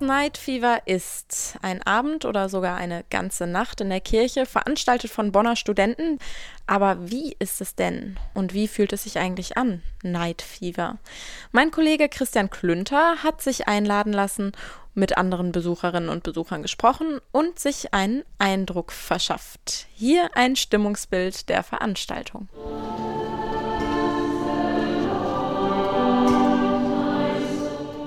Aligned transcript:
Night 0.00 0.38
Fever 0.38 0.82
ist 0.86 1.56
ein 1.62 1.82
Abend 1.82 2.24
oder 2.24 2.48
sogar 2.48 2.76
eine 2.76 3.04
ganze 3.10 3.46
Nacht 3.46 3.80
in 3.80 3.90
der 3.90 4.00
Kirche, 4.00 4.44
veranstaltet 4.44 5.10
von 5.10 5.30
Bonner 5.30 5.54
Studenten. 5.56 6.18
Aber 6.66 7.10
wie 7.10 7.36
ist 7.38 7.60
es 7.60 7.74
denn 7.74 8.18
und 8.34 8.54
wie 8.54 8.66
fühlt 8.66 8.92
es 8.92 9.04
sich 9.04 9.18
eigentlich 9.18 9.56
an, 9.56 9.82
Night 10.02 10.42
Fever? 10.42 10.98
Mein 11.52 11.70
Kollege 11.70 12.08
Christian 12.08 12.50
Klünter 12.50 13.22
hat 13.22 13.40
sich 13.40 13.68
einladen 13.68 14.12
lassen, 14.12 14.52
mit 14.94 15.16
anderen 15.16 15.52
Besucherinnen 15.52 16.08
und 16.08 16.22
Besuchern 16.22 16.62
gesprochen 16.62 17.20
und 17.32 17.58
sich 17.58 17.94
einen 17.94 18.24
Eindruck 18.38 18.92
verschafft. 18.92 19.86
Hier 19.94 20.30
ein 20.34 20.56
Stimmungsbild 20.56 21.48
der 21.48 21.62
Veranstaltung. 21.62 22.48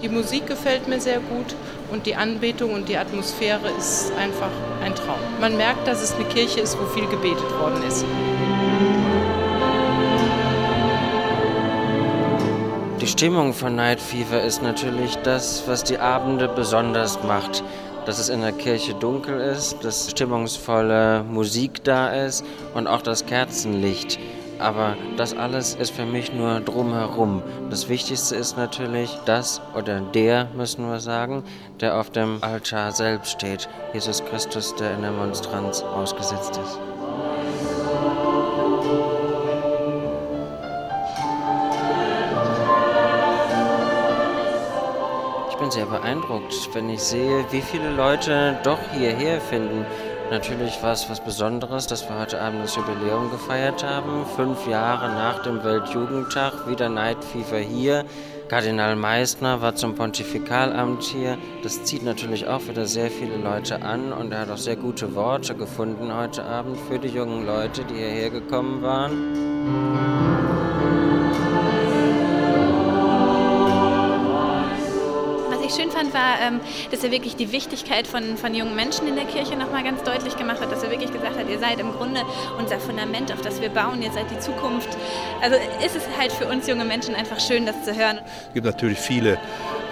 Die 0.01 0.09
Musik 0.09 0.47
gefällt 0.47 0.87
mir 0.87 1.01
sehr 1.01 1.19
gut 1.19 1.55
und 1.91 2.05
die 2.05 2.15
Anbetung 2.15 2.73
und 2.73 2.89
die 2.89 2.97
Atmosphäre 2.97 3.69
ist 3.77 4.11
einfach 4.17 4.51
ein 4.83 4.95
Traum. 4.95 5.19
Man 5.39 5.57
merkt, 5.57 5.87
dass 5.87 6.01
es 6.01 6.13
eine 6.13 6.25
Kirche 6.25 6.59
ist, 6.59 6.77
wo 6.79 6.85
viel 6.85 7.07
gebetet 7.07 7.49
worden 7.59 7.81
ist. 7.87 8.05
Die 13.01 13.07
Stimmung 13.07 13.53
von 13.53 13.75
Night 13.75 14.01
Fever 14.01 14.41
ist 14.41 14.61
natürlich 14.61 15.15
das, 15.17 15.63
was 15.65 15.83
die 15.83 15.97
Abende 15.97 16.49
besonders 16.49 17.23
macht. 17.23 17.63
Dass 18.05 18.19
es 18.19 18.29
in 18.29 18.41
der 18.41 18.53
Kirche 18.53 18.93
dunkel 18.93 19.39
ist, 19.39 19.83
dass 19.83 20.11
stimmungsvolle 20.11 21.23
Musik 21.23 21.83
da 21.83 22.09
ist 22.25 22.45
und 22.73 22.87
auch 22.87 23.01
das 23.01 23.25
Kerzenlicht. 23.25 24.19
Aber 24.59 24.95
das 25.17 25.35
alles 25.35 25.75
ist 25.75 25.91
für 25.91 26.05
mich 26.05 26.33
nur 26.33 26.59
drumherum. 26.61 27.43
Das 27.69 27.89
Wichtigste 27.89 28.35
ist 28.35 28.57
natürlich 28.57 29.15
das 29.25 29.61
oder 29.75 30.01
der, 30.01 30.47
müssen 30.55 30.89
wir 30.89 30.99
sagen, 30.99 31.43
der 31.79 31.99
auf 31.99 32.09
dem 32.09 32.39
Altar 32.41 32.91
selbst 32.91 33.31
steht. 33.31 33.69
Jesus 33.93 34.23
Christus, 34.25 34.75
der 34.75 34.95
in 34.95 35.01
der 35.01 35.11
Monstranz 35.11 35.83
ausgesetzt 35.83 36.57
ist. 36.57 36.79
Ich 45.51 45.57
bin 45.57 45.71
sehr 45.71 45.85
beeindruckt, 45.85 46.69
wenn 46.73 46.89
ich 46.89 47.01
sehe, 47.01 47.45
wie 47.51 47.61
viele 47.61 47.89
Leute 47.89 48.57
doch 48.63 48.79
hierher 48.93 49.41
finden. 49.41 49.85
Natürlich 50.29 50.83
war 50.83 50.91
es 50.91 51.09
was 51.09 51.21
Besonderes, 51.21 51.87
dass 51.87 52.07
wir 52.09 52.19
heute 52.19 52.41
Abend 52.41 52.61
das 52.61 52.75
Jubiläum 52.75 53.31
gefeiert 53.31 53.81
haben. 53.83 54.25
Fünf 54.35 54.67
Jahre 54.67 55.07
nach 55.07 55.41
dem 55.41 55.63
Weltjugendtag, 55.63 56.67
wieder 56.67 56.89
Night 56.89 57.23
Fever 57.23 57.59
hier. 57.59 58.03
Kardinal 58.49 58.97
Meissner 58.97 59.61
war 59.61 59.75
zum 59.75 59.95
Pontifikalamt 59.95 61.03
hier. 61.03 61.37
Das 61.63 61.85
zieht 61.85 62.03
natürlich 62.03 62.45
auch 62.45 62.67
wieder 62.67 62.85
sehr 62.85 63.09
viele 63.09 63.37
Leute 63.37 63.81
an 63.81 64.11
und 64.11 64.33
er 64.33 64.41
hat 64.41 64.51
auch 64.51 64.57
sehr 64.57 64.75
gute 64.75 65.15
Worte 65.15 65.55
gefunden 65.55 66.13
heute 66.13 66.43
Abend 66.43 66.77
für 66.89 66.99
die 66.99 67.09
jungen 67.09 67.45
Leute, 67.45 67.85
die 67.85 67.95
hierher 67.95 68.29
gekommen 68.29 68.81
waren. 68.81 70.36
Fand, 76.11 76.13
war, 76.13 76.39
ähm, 76.41 76.59
dass 76.91 77.03
er 77.03 77.11
wirklich 77.11 77.35
die 77.35 77.51
Wichtigkeit 77.51 78.07
von, 78.07 78.37
von 78.37 78.53
jungen 78.53 78.75
Menschen 78.75 79.07
in 79.07 79.15
der 79.15 79.25
Kirche 79.25 79.55
nochmal 79.55 79.83
ganz 79.83 80.03
deutlich 80.03 80.37
gemacht 80.37 80.61
hat, 80.61 80.71
dass 80.71 80.83
er 80.83 80.91
wirklich 80.91 81.11
gesagt 81.11 81.37
hat, 81.37 81.49
ihr 81.49 81.59
seid 81.59 81.79
im 81.79 81.91
Grunde 81.91 82.21
unser 82.57 82.79
Fundament, 82.79 83.31
auf 83.31 83.41
das 83.41 83.61
wir 83.61 83.69
bauen, 83.69 84.01
ihr 84.01 84.11
seid 84.11 84.29
die 84.31 84.39
Zukunft. 84.39 84.89
Also 85.41 85.55
ist 85.85 85.95
es 85.95 86.03
halt 86.17 86.31
für 86.31 86.47
uns 86.47 86.67
junge 86.67 86.85
Menschen 86.85 87.15
einfach 87.15 87.39
schön, 87.39 87.65
das 87.65 87.83
zu 87.83 87.95
hören. 87.95 88.19
Es 88.47 88.53
gibt 88.53 88.65
natürlich 88.65 88.99
viele 88.99 89.37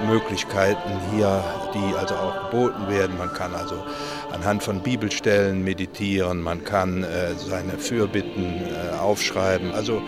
Möglichkeiten 0.08 0.92
hier, 1.14 1.44
die 1.74 1.96
also 1.98 2.16
auch 2.16 2.50
geboten 2.50 2.90
werden. 2.90 3.18
Man 3.18 3.34
kann 3.34 3.54
also 3.54 3.84
anhand 4.32 4.64
von 4.64 4.82
Bibelstellen 4.82 5.64
meditieren, 5.64 6.42
man 6.42 6.64
kann 6.64 7.04
äh, 7.04 7.34
seine 7.36 7.78
Fürbitten 7.78 8.62
äh, 8.64 8.98
aufschreiben. 8.98 9.74
Also 9.74 10.02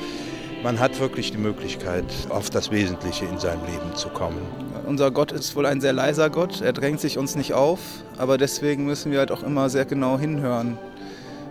man 0.64 0.80
hat 0.80 1.00
wirklich 1.00 1.32
die 1.32 1.38
Möglichkeit, 1.38 2.06
auf 2.30 2.50
das 2.50 2.72
Wesentliche 2.72 3.26
in 3.26 3.38
seinem 3.38 3.64
Leben 3.66 3.96
zu 3.96 4.10
kommen. 4.10 4.42
Unser 4.86 5.12
Gott 5.12 5.32
ist 5.32 5.56
wohl 5.56 5.66
ein 5.66 5.82
sehr 5.82 5.94
leiser 5.94 6.30
Gott, 6.30 6.62
er 6.62 6.74
drängt 6.74 7.00
sich 7.00 7.18
uns 7.18 7.36
nicht 7.36 7.54
auf, 7.54 7.80
aber 8.18 8.38
deswegen 8.38 8.86
müssen 8.86 9.12
wir 9.12 9.20
halt 9.20 9.32
auch 9.32 9.44
immer 9.44 9.70
sehr 9.70 9.86
genau 9.86 10.18
hinhören 10.18 10.78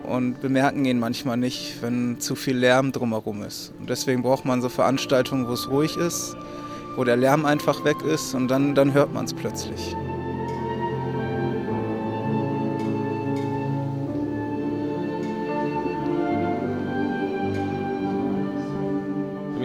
und 0.03 0.39
bemerken 0.41 0.85
ihn 0.85 0.99
manchmal 0.99 1.37
nicht, 1.37 1.81
wenn 1.81 2.19
zu 2.19 2.35
viel 2.35 2.57
Lärm 2.57 2.91
drumherum 2.91 3.43
ist. 3.43 3.73
Und 3.79 3.89
deswegen 3.89 4.23
braucht 4.23 4.45
man 4.45 4.61
so 4.61 4.69
Veranstaltungen, 4.69 5.47
wo 5.47 5.53
es 5.53 5.69
ruhig 5.69 5.97
ist, 5.97 6.35
wo 6.95 7.03
der 7.03 7.17
Lärm 7.17 7.45
einfach 7.45 7.83
weg 7.85 7.97
ist 8.03 8.33
und 8.33 8.47
dann, 8.47 8.73
dann 8.73 8.93
hört 8.93 9.13
man 9.13 9.25
es 9.25 9.33
plötzlich. 9.33 9.95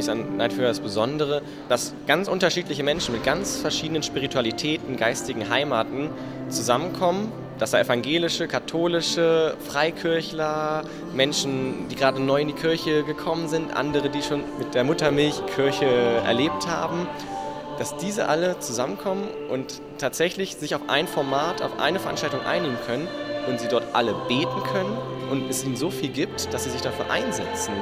Ist 0.02 0.08
an 0.08 0.36
Night 0.36 0.52
Fever 0.52 0.66
das 0.66 0.80
Besondere, 0.80 1.42
dass 1.68 1.94
ganz 2.06 2.28
unterschiedliche 2.28 2.82
Menschen 2.82 3.14
mit 3.14 3.24
ganz 3.24 3.58
verschiedenen 3.58 4.02
Spiritualitäten, 4.02 4.96
geistigen 4.96 5.48
Heimaten 5.48 6.10
zusammenkommen. 6.48 7.32
Dass 7.58 7.70
da 7.70 7.78
evangelische, 7.78 8.48
katholische, 8.48 9.54
Freikirchler, 9.68 10.82
Menschen, 11.14 11.86
die 11.88 11.94
gerade 11.94 12.20
neu 12.20 12.40
in 12.40 12.48
die 12.48 12.54
Kirche 12.54 13.04
gekommen 13.04 13.46
sind, 13.46 13.76
andere, 13.76 14.08
die 14.08 14.22
schon 14.22 14.42
mit 14.58 14.74
der 14.74 14.82
Muttermilch 14.82 15.46
Kirche 15.54 15.86
erlebt 15.86 16.66
haben, 16.66 17.06
dass 17.78 17.96
diese 17.98 18.28
alle 18.28 18.58
zusammenkommen 18.58 19.28
und 19.48 19.80
tatsächlich 19.98 20.56
sich 20.56 20.74
auf 20.74 20.88
ein 20.88 21.06
Format, 21.06 21.62
auf 21.62 21.78
eine 21.78 22.00
Veranstaltung 22.00 22.40
einigen 22.40 22.76
können 22.86 23.06
und 23.48 23.60
sie 23.60 23.68
dort 23.68 23.84
alle 23.92 24.14
beten 24.26 24.62
können 24.72 24.98
und 25.30 25.48
es 25.48 25.64
ihnen 25.64 25.76
so 25.76 25.90
viel 25.90 26.08
gibt, 26.08 26.52
dass 26.52 26.64
sie 26.64 26.70
sich 26.70 26.80
dafür 26.80 27.08
einsetzen. 27.10 27.74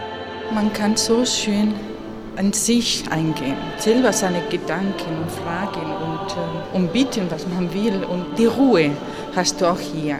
Man 0.52 0.72
kann 0.72 0.96
so 0.96 1.24
schön 1.24 1.74
an 2.36 2.52
sich 2.52 3.04
eingehen, 3.10 3.56
selber 3.78 4.12
seine 4.12 4.42
Gedanken 4.50 5.16
und 5.22 5.30
Fragen 5.30 5.80
und, 5.80 6.30
äh, 6.32 6.76
und 6.76 6.92
bitten, 6.92 7.30
was 7.30 7.46
man 7.46 7.72
will. 7.72 8.04
Und 8.04 8.38
die 8.38 8.46
Ruhe 8.46 8.90
hast 9.34 9.60
du 9.60 9.66
auch 9.66 9.78
hier. 9.78 10.18